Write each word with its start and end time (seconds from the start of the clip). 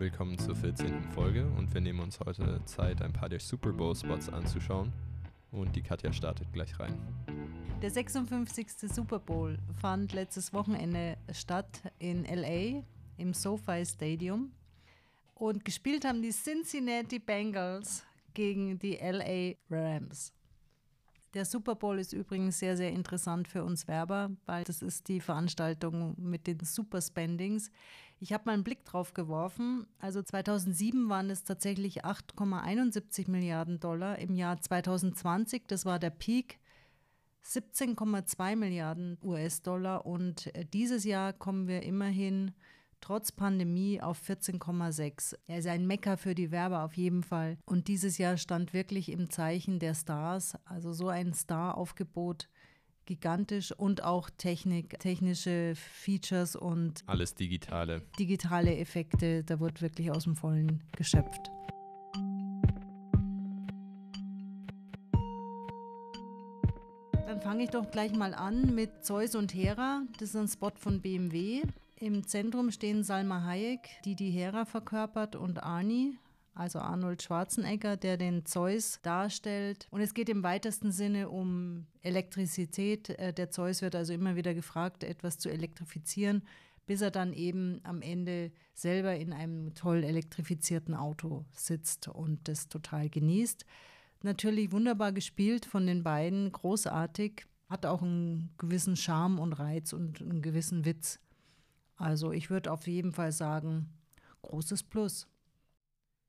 willkommen 0.00 0.38
zur 0.38 0.56
14. 0.56 1.02
Folge 1.12 1.46
und 1.58 1.74
wir 1.74 1.82
nehmen 1.82 2.00
uns 2.00 2.18
heute 2.20 2.64
Zeit, 2.64 3.02
ein 3.02 3.12
paar 3.12 3.28
der 3.28 3.38
Super 3.38 3.70
Bowl-Spots 3.70 4.30
anzuschauen. 4.30 4.90
Und 5.52 5.76
die 5.76 5.82
Katja 5.82 6.10
startet 6.10 6.50
gleich 6.54 6.80
rein. 6.80 6.98
Der 7.82 7.90
56. 7.90 8.66
Super 8.90 9.18
Bowl 9.18 9.58
fand 9.78 10.14
letztes 10.14 10.54
Wochenende 10.54 11.18
statt 11.32 11.82
in 11.98 12.24
LA 12.24 12.82
im 13.18 13.34
SoFi 13.34 13.84
Stadium. 13.84 14.52
Und 15.34 15.66
gespielt 15.66 16.06
haben 16.06 16.22
die 16.22 16.30
Cincinnati 16.30 17.18
Bengals 17.18 18.02
gegen 18.32 18.78
die 18.78 18.94
LA 18.94 19.52
Rams. 19.68 20.32
Der 21.34 21.44
Super 21.44 21.76
Bowl 21.76 21.98
ist 22.00 22.12
übrigens 22.12 22.58
sehr, 22.58 22.76
sehr 22.76 22.90
interessant 22.90 23.46
für 23.46 23.62
uns 23.62 23.86
Werber, 23.86 24.30
weil 24.46 24.64
das 24.64 24.82
ist 24.82 25.06
die 25.06 25.20
Veranstaltung 25.20 26.16
mit 26.18 26.48
den 26.48 26.58
Super 26.60 27.00
Spendings. 27.00 27.70
Ich 28.18 28.32
habe 28.32 28.44
mal 28.46 28.52
einen 28.54 28.64
Blick 28.64 28.84
drauf 28.84 29.14
geworfen. 29.14 29.86
Also 30.00 30.22
2007 30.22 31.08
waren 31.08 31.30
es 31.30 31.44
tatsächlich 31.44 32.04
8,71 32.04 33.30
Milliarden 33.30 33.78
Dollar. 33.78 34.18
Im 34.18 34.34
Jahr 34.34 34.60
2020, 34.60 35.68
das 35.68 35.86
war 35.86 36.00
der 36.00 36.10
Peak, 36.10 36.58
17,2 37.44 38.56
Milliarden 38.56 39.16
US-Dollar. 39.22 40.06
Und 40.06 40.54
äh, 40.56 40.66
dieses 40.66 41.04
Jahr 41.04 41.32
kommen 41.32 41.68
wir 41.68 41.84
immerhin 41.84 42.52
trotz 43.00 43.32
Pandemie 43.32 44.00
auf 44.00 44.20
14,6. 44.28 45.36
Er 45.46 45.58
ist 45.58 45.66
ein 45.66 45.86
Mecker 45.86 46.16
für 46.16 46.34
die 46.34 46.50
Werber 46.50 46.84
auf 46.84 46.94
jeden 46.94 47.22
Fall. 47.22 47.58
Und 47.66 47.88
dieses 47.88 48.18
Jahr 48.18 48.36
stand 48.36 48.72
wirklich 48.72 49.10
im 49.10 49.30
Zeichen 49.30 49.78
der 49.78 49.94
Stars. 49.94 50.56
Also 50.64 50.92
so 50.92 51.08
ein 51.08 51.34
Star-Aufgebot 51.34 52.48
gigantisch 53.06 53.72
und 53.72 54.04
auch 54.04 54.30
Technik, 54.30 55.00
technische 55.00 55.74
Features 55.74 56.54
und 56.54 57.02
alles 57.06 57.34
digitale. 57.34 58.02
Digitale 58.18 58.76
Effekte, 58.76 59.42
da 59.42 59.58
wird 59.58 59.82
wirklich 59.82 60.12
aus 60.12 60.24
dem 60.24 60.36
Vollen 60.36 60.84
geschöpft. 60.96 61.50
Dann 67.26 67.40
fange 67.40 67.64
ich 67.64 67.70
doch 67.70 67.90
gleich 67.90 68.12
mal 68.12 68.32
an 68.34 68.74
mit 68.74 69.04
Zeus 69.04 69.34
und 69.34 69.54
Hera. 69.54 70.02
Das 70.20 70.28
ist 70.28 70.36
ein 70.36 70.46
Spot 70.46 70.72
von 70.76 71.00
BMW. 71.00 71.62
Im 72.02 72.26
Zentrum 72.26 72.70
stehen 72.70 73.04
Salma 73.04 73.44
Hayek, 73.44 73.90
die 74.06 74.14
die 74.14 74.30
Hera 74.30 74.64
verkörpert, 74.64 75.36
und 75.36 75.62
Arnie, 75.62 76.16
also 76.54 76.78
Arnold 76.78 77.22
Schwarzenegger, 77.22 77.98
der 77.98 78.16
den 78.16 78.46
Zeus 78.46 79.00
darstellt. 79.02 79.86
Und 79.90 80.00
es 80.00 80.14
geht 80.14 80.30
im 80.30 80.42
weitesten 80.42 80.92
Sinne 80.92 81.28
um 81.28 81.86
Elektrizität. 82.00 83.10
Äh, 83.10 83.34
der 83.34 83.50
Zeus 83.50 83.82
wird 83.82 83.94
also 83.94 84.14
immer 84.14 84.34
wieder 84.34 84.54
gefragt, 84.54 85.04
etwas 85.04 85.36
zu 85.36 85.50
elektrifizieren, 85.50 86.42
bis 86.86 87.02
er 87.02 87.10
dann 87.10 87.34
eben 87.34 87.80
am 87.82 88.00
Ende 88.00 88.50
selber 88.72 89.14
in 89.16 89.34
einem 89.34 89.74
toll 89.74 90.02
elektrifizierten 90.02 90.94
Auto 90.94 91.44
sitzt 91.52 92.08
und 92.08 92.48
das 92.48 92.68
total 92.68 93.10
genießt. 93.10 93.66
Natürlich 94.22 94.72
wunderbar 94.72 95.12
gespielt 95.12 95.66
von 95.66 95.86
den 95.86 96.02
beiden, 96.02 96.50
großartig, 96.50 97.44
hat 97.68 97.84
auch 97.84 98.00
einen 98.00 98.54
gewissen 98.56 98.96
Charme 98.96 99.38
und 99.38 99.52
Reiz 99.52 99.92
und 99.92 100.22
einen 100.22 100.40
gewissen 100.40 100.86
Witz. 100.86 101.20
Also 102.00 102.32
ich 102.32 102.48
würde 102.48 102.72
auf 102.72 102.86
jeden 102.86 103.12
Fall 103.12 103.30
sagen, 103.30 103.90
großes 104.40 104.84
Plus. 104.84 105.28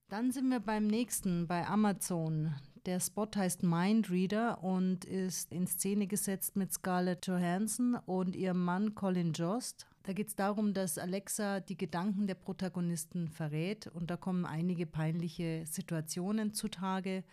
Dann 0.10 0.32
sind 0.32 0.50
wir 0.50 0.60
beim 0.60 0.86
nächsten, 0.86 1.48
bei 1.48 1.66
Amazon. 1.66 2.54
Der 2.86 3.00
Spot 3.00 3.30
heißt 3.34 3.64
Mindreader 3.64 4.62
und 4.62 5.06
ist 5.06 5.54
in 5.54 5.68
Szene 5.68 6.08
gesetzt 6.08 6.58
mit 6.58 6.74
Scarlett 6.74 7.26
Johansson 7.26 7.96
und 7.96 8.36
ihrem 8.36 8.62
Mann 8.66 8.96
Colin 8.96 9.32
Jost. 9.32 9.88
Da 10.04 10.12
geht 10.12 10.28
es 10.28 10.36
darum, 10.36 10.74
dass 10.74 10.98
Alexa 10.98 11.62
die 11.62 11.78
Gedanken 11.78 12.28
der 12.28 12.36
Protagonisten 12.36 13.30
verrät 13.30 13.88
und 13.88 14.12
da 14.12 14.18
kommen 14.18 14.46
einige 14.46 14.86
peinliche 14.86 15.64
Situationen 15.66 16.54
zutage 16.54 17.24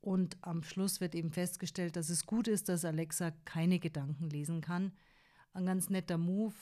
und 0.00 0.36
am 0.40 0.64
Schluss 0.64 1.00
wird 1.00 1.14
eben 1.14 1.30
festgestellt, 1.30 1.94
dass 1.94 2.08
es 2.08 2.26
gut 2.26 2.48
ist, 2.48 2.68
dass 2.68 2.84
Alexa 2.84 3.30
keine 3.44 3.78
Gedanken 3.78 4.30
lesen 4.30 4.62
kann. 4.62 4.90
Ein 5.52 5.66
ganz 5.66 5.90
netter 5.90 6.18
Move 6.18 6.54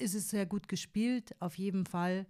ist 0.00 0.14
es 0.14 0.30
sehr 0.30 0.46
gut 0.46 0.68
gespielt, 0.68 1.34
auf 1.40 1.56
jeden 1.58 1.86
Fall. 1.86 2.26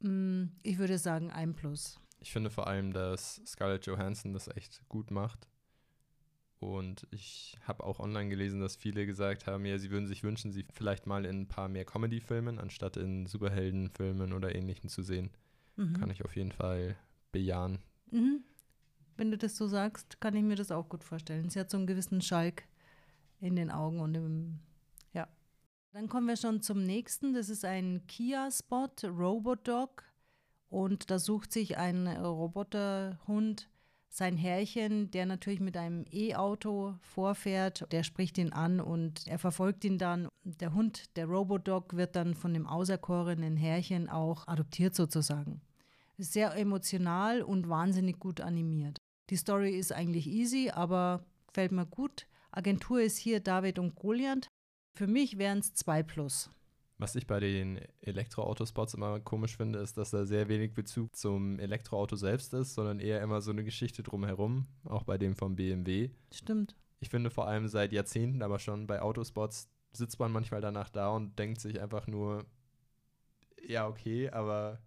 Mm, 0.00 0.44
ich 0.62 0.78
würde 0.78 0.98
sagen, 0.98 1.30
ein 1.30 1.54
Plus. 1.54 2.00
Ich 2.20 2.32
finde 2.32 2.50
vor 2.50 2.66
allem, 2.66 2.92
dass 2.92 3.40
Scarlett 3.46 3.86
Johansson 3.86 4.32
das 4.32 4.48
echt 4.48 4.86
gut 4.88 5.10
macht. 5.10 5.48
Und 6.58 7.06
ich 7.10 7.56
habe 7.62 7.84
auch 7.84 8.00
online 8.00 8.28
gelesen, 8.28 8.60
dass 8.60 8.76
viele 8.76 9.06
gesagt 9.06 9.46
haben, 9.46 9.64
ja, 9.64 9.78
sie 9.78 9.90
würden 9.90 10.06
sich 10.06 10.22
wünschen, 10.22 10.52
sie 10.52 10.66
vielleicht 10.74 11.06
mal 11.06 11.24
in 11.24 11.42
ein 11.42 11.48
paar 11.48 11.68
mehr 11.68 11.86
Comedy-Filmen 11.86 12.58
anstatt 12.58 12.98
in 12.98 13.24
Superheldenfilmen 13.24 14.34
oder 14.34 14.54
ähnlichem 14.54 14.90
zu 14.90 15.02
sehen. 15.02 15.30
Mhm. 15.76 15.94
Kann 15.94 16.10
ich 16.10 16.22
auf 16.22 16.36
jeden 16.36 16.52
Fall 16.52 16.96
bejahen. 17.32 17.78
Mhm. 18.10 18.44
Wenn 19.16 19.30
du 19.30 19.38
das 19.38 19.56
so 19.56 19.66
sagst, 19.66 20.20
kann 20.20 20.36
ich 20.36 20.42
mir 20.42 20.56
das 20.56 20.70
auch 20.70 20.88
gut 20.90 21.02
vorstellen. 21.02 21.48
Sie 21.48 21.58
hat 21.58 21.70
so 21.70 21.78
einen 21.78 21.86
gewissen 21.86 22.20
Schalk 22.20 22.64
in 23.40 23.56
den 23.56 23.70
Augen 23.70 24.00
und 24.00 24.14
im 24.14 24.58
dann 25.92 26.08
kommen 26.08 26.28
wir 26.28 26.36
schon 26.36 26.62
zum 26.62 26.84
nächsten. 26.84 27.34
Das 27.34 27.48
ist 27.48 27.64
ein 27.64 28.06
Kia-Spot, 28.06 28.88
Robodog. 29.04 30.04
Und 30.68 31.10
da 31.10 31.18
sucht 31.18 31.52
sich 31.52 31.78
ein 31.78 32.06
Roboterhund 32.06 33.68
sein 34.08 34.36
Herrchen, 34.36 35.10
der 35.12 35.24
natürlich 35.24 35.60
mit 35.60 35.76
einem 35.76 36.04
E-Auto 36.12 36.94
vorfährt. 37.00 37.86
Der 37.92 38.02
spricht 38.02 38.38
ihn 38.38 38.52
an 38.52 38.80
und 38.80 39.26
er 39.26 39.38
verfolgt 39.38 39.84
ihn 39.84 39.98
dann. 39.98 40.28
Der 40.42 40.74
Hund, 40.74 41.16
der 41.16 41.26
Robodog, 41.26 41.96
wird 41.96 42.16
dann 42.16 42.34
von 42.34 42.52
dem 42.52 42.66
auserkorenen 42.66 43.56
Herrchen 43.56 44.08
auch 44.08 44.46
adoptiert 44.48 44.94
sozusagen. 44.94 45.60
Sehr 46.18 46.54
emotional 46.56 47.42
und 47.42 47.68
wahnsinnig 47.68 48.18
gut 48.18 48.40
animiert. 48.40 48.98
Die 49.30 49.36
Story 49.36 49.78
ist 49.78 49.92
eigentlich 49.92 50.26
easy, 50.26 50.70
aber 50.70 51.24
gefällt 51.46 51.72
mir 51.72 51.86
gut. 51.86 52.26
Agentur 52.50 53.00
ist 53.00 53.16
hier 53.16 53.40
David 53.40 53.78
und 53.78 53.94
Goliath. 53.94 54.48
Für 55.00 55.06
mich 55.06 55.38
wären 55.38 55.60
es 55.60 55.72
zwei 55.72 56.02
plus. 56.02 56.50
Was 56.98 57.14
ich 57.14 57.26
bei 57.26 57.40
den 57.40 57.80
Elektroautospots 58.02 58.92
immer 58.92 59.18
komisch 59.18 59.56
finde, 59.56 59.78
ist, 59.78 59.96
dass 59.96 60.10
da 60.10 60.26
sehr 60.26 60.50
wenig 60.50 60.74
Bezug 60.74 61.16
zum 61.16 61.58
Elektroauto 61.58 62.16
selbst 62.16 62.52
ist, 62.52 62.74
sondern 62.74 63.00
eher 63.00 63.22
immer 63.22 63.40
so 63.40 63.50
eine 63.50 63.64
Geschichte 63.64 64.02
drumherum, 64.02 64.66
auch 64.84 65.04
bei 65.04 65.16
dem 65.16 65.36
vom 65.36 65.56
BMW. 65.56 66.10
Stimmt. 66.30 66.76
Ich 66.98 67.08
finde 67.08 67.30
vor 67.30 67.46
allem 67.46 67.66
seit 67.66 67.94
Jahrzehnten, 67.94 68.42
aber 68.42 68.58
schon 68.58 68.86
bei 68.86 69.00
Autospots 69.00 69.70
sitzt 69.92 70.18
man 70.18 70.32
manchmal 70.32 70.60
danach 70.60 70.90
da 70.90 71.08
und 71.08 71.38
denkt 71.38 71.62
sich 71.62 71.80
einfach 71.80 72.06
nur, 72.06 72.44
ja, 73.66 73.88
okay, 73.88 74.28
aber 74.28 74.82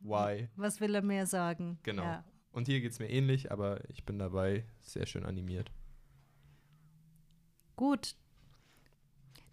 why? 0.00 0.48
Was 0.56 0.80
will 0.80 0.94
er 0.94 1.02
mehr 1.02 1.26
sagen? 1.26 1.78
Genau. 1.82 2.04
Ja. 2.04 2.24
Und 2.52 2.68
hier 2.68 2.80
geht 2.80 2.92
es 2.92 3.00
mir 3.00 3.10
ähnlich, 3.10 3.52
aber 3.52 3.86
ich 3.90 4.06
bin 4.06 4.18
dabei 4.18 4.64
sehr 4.80 5.04
schön 5.04 5.26
animiert. 5.26 5.70
Gut, 7.76 8.16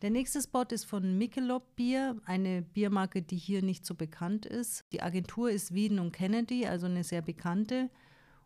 der 0.01 0.09
nächste 0.09 0.41
Spot 0.41 0.63
ist 0.63 0.85
von 0.85 1.17
Michelob 1.17 1.75
Bier, 1.75 2.17
eine 2.25 2.63
Biermarke, 2.63 3.21
die 3.21 3.37
hier 3.37 3.61
nicht 3.61 3.85
so 3.85 3.93
bekannt 3.93 4.45
ist. 4.47 4.83
Die 4.91 5.01
Agentur 5.01 5.51
ist 5.51 5.73
Wieden 5.73 5.99
und 5.99 6.11
Kennedy, 6.11 6.65
also 6.65 6.87
eine 6.87 7.03
sehr 7.03 7.21
bekannte. 7.21 7.89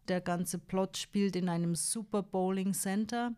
Der 0.09 0.19
ganze 0.19 0.59
Plot 0.59 0.97
spielt 0.97 1.35
in 1.35 1.47
einem 1.47 1.75
Super 1.75 2.23
Bowling 2.23 2.73
Center. 2.73 3.33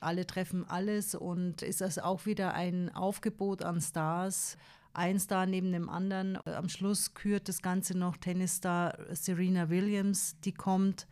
Alle 0.00 0.26
treffen 0.26 0.64
alles 0.68 1.14
und 1.14 1.62
ist 1.62 1.80
das 1.80 1.98
auch 1.98 2.26
wieder 2.26 2.54
ein 2.54 2.92
Aufgebot 2.94 3.62
an 3.62 3.80
Stars. 3.80 4.56
Ein 4.92 5.20
Star 5.20 5.46
neben 5.46 5.70
dem 5.70 5.88
anderen. 5.88 6.38
Am 6.46 6.68
Schluss 6.68 7.14
kürt 7.14 7.48
das 7.48 7.62
Ganze 7.62 7.96
noch 7.96 8.16
Tennisstar 8.16 8.98
Serena 9.12 9.70
Williams, 9.70 10.36
die 10.40 10.52
kommt. 10.52 11.06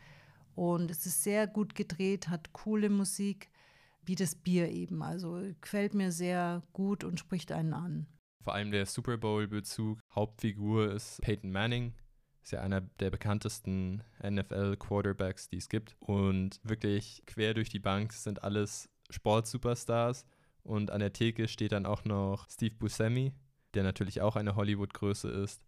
Und 0.57 0.91
es 0.91 1.07
ist 1.07 1.23
sehr 1.23 1.47
gut 1.47 1.77
gedreht, 1.77 2.29
hat 2.29 2.53
coole 2.53 2.91
Musik 2.91 3.49
wie 4.09 4.15
das 4.15 4.35
Bier 4.35 4.71
eben. 4.71 5.03
Also 5.03 5.41
gefällt 5.61 5.95
mir 5.95 6.11
sehr 6.11 6.63
gut 6.73 7.05
und 7.05 7.21
spricht 7.21 7.53
einen 7.53 7.75
an. 7.75 8.07
Vor 8.43 8.55
allem 8.55 8.71
der 8.71 8.87
Super 8.87 9.19
Bowl-Bezug. 9.19 10.01
Hauptfigur 10.15 10.93
ist 10.93 11.21
Peyton 11.21 11.53
Manning. 11.53 11.95
Ist 12.43 12.53
ja 12.53 12.63
einer 12.63 12.81
der 12.81 13.11
bekanntesten 13.11 14.03
NFL-Quarterbacks, 14.23 15.51
die 15.51 15.59
es 15.59 15.69
gibt. 15.69 15.97
Und 16.01 16.59
wirklich 16.63 17.23
quer 17.27 17.53
durch 17.53 17.69
die 17.69 17.79
Bank 17.79 18.13
sind 18.13 18.43
alles 18.43 18.89
Sportsuperstars. 19.11 20.25
Und 20.63 20.91
an 20.91 21.01
der 21.01 21.13
Theke 21.13 21.47
steht 21.47 21.73
dann 21.73 21.87
auch 21.87 22.05
noch 22.05 22.49
Steve 22.49 22.75
Buscemi, 22.75 23.33
der 23.75 23.83
natürlich 23.83 24.23
auch 24.23 24.37
eine 24.37 24.57
Hollywood-Größe 24.57 25.29
ist. 25.29 25.63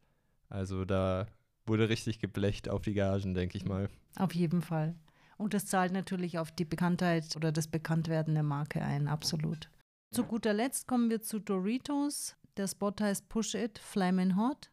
Also 0.49 0.85
da 0.85 1.27
wurde 1.67 1.89
richtig 1.89 2.19
geblecht 2.19 2.69
auf 2.69 2.83
die 2.83 2.95
Gagen, 2.95 3.35
denke 3.35 3.57
ich 3.59 3.65
mal. 3.65 3.89
Auf 4.17 4.35
jeden 4.35 4.63
Fall. 4.63 4.95
Und 5.41 5.55
das 5.55 5.65
zahlt 5.65 5.91
natürlich 5.91 6.39
auf 6.39 6.53
die 6.53 6.67
Bekanntheit 6.67 7.35
oder 7.35 7.51
das 7.51 7.67
Bekanntwerden 7.67 8.35
der 8.35 8.43
Marke 8.43 8.83
ein, 8.83 9.09
absolut. 9.09 9.71
Zu 10.11 10.25
guter 10.25 10.53
Letzt 10.53 10.87
kommen 10.87 11.09
wir 11.09 11.23
zu 11.23 11.39
Doritos. 11.39 12.37
Der 12.59 12.69
Spot 12.69 12.93
heißt 13.01 13.27
Push 13.31 13.55
It, 13.55 13.79
Flamin' 13.79 14.37
Hot. 14.37 14.71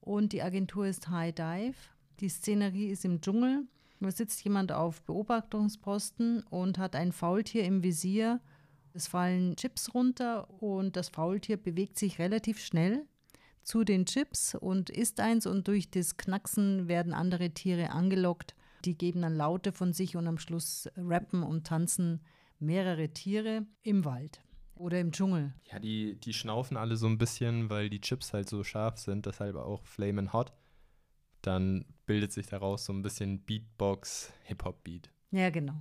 Und 0.00 0.32
die 0.32 0.44
Agentur 0.44 0.86
ist 0.86 1.08
High 1.08 1.34
Dive. 1.34 1.74
Die 2.20 2.28
Szenerie 2.28 2.90
ist 2.90 3.04
im 3.04 3.20
Dschungel. 3.20 3.64
Da 3.98 4.12
sitzt 4.12 4.44
jemand 4.44 4.70
auf 4.70 5.02
Beobachtungsposten 5.02 6.44
und 6.50 6.78
hat 6.78 6.94
ein 6.94 7.10
Faultier 7.10 7.64
im 7.64 7.82
Visier. 7.82 8.40
Es 8.92 9.08
fallen 9.08 9.56
Chips 9.56 9.92
runter 9.92 10.62
und 10.62 10.94
das 10.94 11.08
Faultier 11.08 11.56
bewegt 11.56 11.98
sich 11.98 12.20
relativ 12.20 12.60
schnell 12.60 13.06
zu 13.64 13.82
den 13.82 14.06
Chips 14.06 14.54
und 14.54 14.88
isst 14.88 15.18
eins 15.18 15.46
und 15.46 15.66
durch 15.66 15.90
das 15.90 16.16
Knacksen 16.16 16.86
werden 16.86 17.12
andere 17.12 17.50
Tiere 17.50 17.90
angelockt. 17.90 18.54
Die 18.84 18.96
geben 18.96 19.22
dann 19.22 19.34
Laute 19.34 19.72
von 19.72 19.92
sich 19.92 20.16
und 20.16 20.26
am 20.26 20.38
Schluss 20.38 20.88
rappen 20.96 21.42
und 21.42 21.66
tanzen 21.66 22.20
mehrere 22.58 23.08
Tiere 23.10 23.66
im 23.82 24.04
Wald 24.04 24.40
oder 24.74 25.00
im 25.00 25.12
Dschungel. 25.12 25.54
Ja, 25.70 25.78
die, 25.78 26.18
die 26.20 26.32
schnaufen 26.32 26.76
alle 26.76 26.96
so 26.96 27.06
ein 27.06 27.18
bisschen, 27.18 27.70
weil 27.70 27.90
die 27.90 28.00
Chips 28.00 28.32
halt 28.32 28.48
so 28.48 28.62
scharf 28.62 28.98
sind, 28.98 29.26
deshalb 29.26 29.56
auch 29.56 29.84
Flamin' 29.84 30.32
Hot. 30.32 30.52
Dann 31.42 31.84
bildet 32.06 32.32
sich 32.32 32.46
daraus 32.46 32.84
so 32.84 32.92
ein 32.92 33.02
bisschen 33.02 33.40
Beatbox, 33.40 34.32
Hip-Hop-Beat. 34.44 35.10
Ja, 35.30 35.50
genau. 35.50 35.80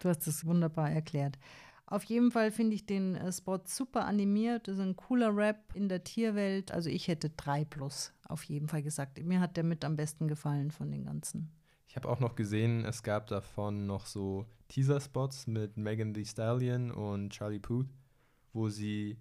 Du 0.00 0.08
hast 0.08 0.26
es 0.26 0.44
wunderbar 0.44 0.90
erklärt. 0.90 1.38
Auf 1.86 2.04
jeden 2.04 2.30
Fall 2.30 2.50
finde 2.50 2.74
ich 2.74 2.86
den 2.86 3.14
äh, 3.14 3.30
Spot 3.30 3.60
super 3.66 4.06
animiert. 4.06 4.68
Das 4.68 4.76
ist 4.76 4.80
ein 4.80 4.96
cooler 4.96 5.36
Rap 5.36 5.74
in 5.74 5.88
der 5.88 6.02
Tierwelt. 6.02 6.72
Also 6.72 6.88
ich 6.88 7.08
hätte 7.08 7.30
drei 7.30 7.64
plus 7.64 8.12
auf 8.26 8.42
jeden 8.44 8.68
Fall 8.68 8.82
gesagt. 8.82 9.22
Mir 9.22 9.40
hat 9.40 9.56
der 9.56 9.64
mit 9.64 9.84
am 9.84 9.96
besten 9.96 10.26
gefallen 10.26 10.70
von 10.70 10.90
den 10.90 11.04
ganzen. 11.04 11.52
Ich 11.94 11.96
habe 11.96 12.08
auch 12.08 12.18
noch 12.18 12.34
gesehen, 12.34 12.84
es 12.84 13.04
gab 13.04 13.28
davon 13.28 13.86
noch 13.86 14.06
so 14.06 14.46
Teaser-Spots 14.66 15.46
mit 15.46 15.76
Megan 15.76 16.12
Thee 16.12 16.24
Stallion 16.24 16.90
und 16.90 17.30
Charlie 17.30 17.60
Puth, 17.60 17.86
wo 18.52 18.68
sie 18.68 19.16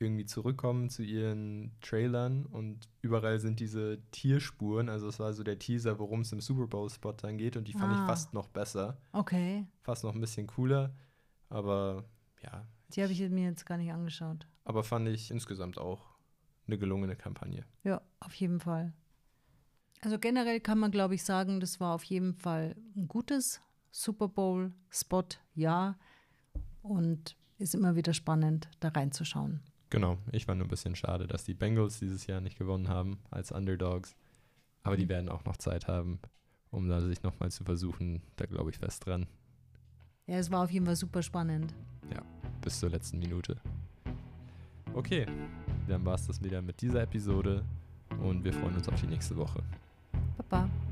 irgendwie 0.00 0.26
zurückkommen 0.26 0.90
zu 0.90 1.04
ihren 1.04 1.70
Trailern 1.80 2.46
und 2.46 2.88
überall 3.00 3.38
sind 3.38 3.60
diese 3.60 4.00
Tierspuren. 4.10 4.88
Also 4.88 5.06
es 5.06 5.20
war 5.20 5.32
so 5.32 5.44
der 5.44 5.60
Teaser, 5.60 6.00
worum 6.00 6.22
es 6.22 6.32
im 6.32 6.40
Super 6.40 6.66
Bowl-Spot 6.66 7.12
dann 7.12 7.38
geht 7.38 7.56
und 7.56 7.68
die 7.68 7.72
fand 7.74 7.92
Ah. 7.94 8.00
ich 8.02 8.06
fast 8.08 8.34
noch 8.34 8.48
besser. 8.48 8.98
Okay. 9.12 9.64
Fast 9.82 10.02
noch 10.02 10.14
ein 10.16 10.20
bisschen 10.20 10.48
cooler, 10.48 10.92
aber 11.48 12.04
ja, 12.42 12.66
Die 12.92 13.02
habe 13.04 13.12
ich 13.12 13.20
mir 13.30 13.44
jetzt 13.50 13.66
gar 13.66 13.76
nicht 13.78 13.92
angeschaut. 13.92 14.48
aber 14.64 14.82
fand 14.82 15.06
ich 15.08 15.30
insgesamt 15.30 15.78
auch 15.78 16.06
eine 16.66 16.76
gelungene 16.76 17.14
Kampagne. 17.14 17.64
Ja, 17.84 18.00
auf 18.18 18.34
jeden 18.34 18.58
Fall. 18.58 18.92
Also 20.00 20.18
generell 20.18 20.60
kann 20.60 20.78
man, 20.78 20.90
glaube 20.90 21.14
ich, 21.14 21.24
sagen, 21.24 21.60
das 21.60 21.80
war 21.80 21.94
auf 21.94 22.04
jeden 22.04 22.34
Fall 22.34 22.76
ein 22.96 23.08
gutes 23.08 23.60
Super 23.90 24.28
Bowl-Spot, 24.28 25.24
ja. 25.54 25.98
Und 26.82 27.36
ist 27.58 27.74
immer 27.74 27.96
wieder 27.96 28.14
spannend, 28.14 28.68
da 28.80 28.88
reinzuschauen. 28.88 29.60
Genau, 29.90 30.18
ich 30.32 30.46
war 30.46 30.54
nur 30.54 30.66
ein 30.66 30.70
bisschen 30.70 30.94
schade, 30.94 31.26
dass 31.26 31.44
die 31.44 31.54
Bengals 31.54 31.98
dieses 31.98 32.26
Jahr 32.26 32.40
nicht 32.40 32.58
gewonnen 32.58 32.88
haben 32.88 33.18
als 33.30 33.50
Underdogs. 33.52 34.14
Aber 34.82 34.96
die 34.96 35.08
werden 35.08 35.28
auch 35.28 35.44
noch 35.44 35.56
Zeit 35.56 35.88
haben, 35.88 36.20
um 36.70 36.88
da 36.88 37.00
sich 37.00 37.22
nochmal 37.22 37.50
zu 37.50 37.64
versuchen. 37.64 38.22
Da 38.36 38.46
glaube 38.46 38.70
ich 38.70 38.78
fest 38.78 39.06
dran. 39.06 39.26
Ja, 40.26 40.36
es 40.36 40.50
war 40.50 40.62
auf 40.62 40.70
jeden 40.70 40.86
Fall 40.86 40.96
super 40.96 41.22
spannend. 41.22 41.74
Bis 42.60 42.80
zur 42.80 42.90
letzten 42.90 43.18
Minute. 43.18 43.56
Okay, 44.92 45.26
dann 45.86 46.04
war 46.04 46.16
es 46.16 46.26
das 46.26 46.42
wieder 46.42 46.60
mit 46.60 46.80
dieser 46.80 47.02
Episode 47.02 47.64
und 48.20 48.44
wir 48.44 48.52
freuen 48.52 48.74
uns 48.74 48.88
auf 48.88 49.00
die 49.00 49.06
nächste 49.06 49.36
Woche. 49.36 49.62
Pa, 50.38 50.44
pa. 50.46 50.87